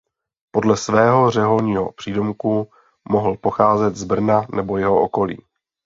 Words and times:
Podle 0.51 0.77
svého 0.77 1.31
řeholního 1.31 1.91
přídomku 1.91 2.67
mohl 3.09 3.37
pocházet 3.37 3.95
z 3.95 4.03
Brna 4.03 4.45
nebo 4.55 4.77
jeho 4.77 5.01
okolí. 5.01 5.37